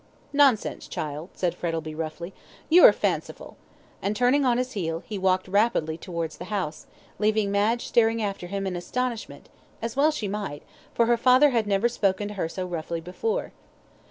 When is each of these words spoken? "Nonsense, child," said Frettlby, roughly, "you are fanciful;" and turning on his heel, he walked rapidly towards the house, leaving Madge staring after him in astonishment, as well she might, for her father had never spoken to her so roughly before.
"Nonsense, 0.33 0.87
child," 0.87 1.29
said 1.35 1.53
Frettlby, 1.53 1.93
roughly, 1.93 2.33
"you 2.69 2.83
are 2.83 2.91
fanciful;" 2.91 3.55
and 4.01 4.15
turning 4.15 4.43
on 4.45 4.57
his 4.57 4.71
heel, 4.71 5.03
he 5.05 5.19
walked 5.19 5.47
rapidly 5.47 5.95
towards 5.95 6.37
the 6.39 6.45
house, 6.45 6.87
leaving 7.19 7.51
Madge 7.51 7.85
staring 7.85 8.19
after 8.19 8.47
him 8.47 8.65
in 8.65 8.75
astonishment, 8.75 9.47
as 9.79 9.95
well 9.95 10.09
she 10.09 10.27
might, 10.27 10.63
for 10.95 11.05
her 11.05 11.17
father 11.17 11.51
had 11.51 11.67
never 11.67 11.87
spoken 11.87 12.29
to 12.29 12.33
her 12.33 12.49
so 12.49 12.65
roughly 12.65 12.99
before. 12.99 13.51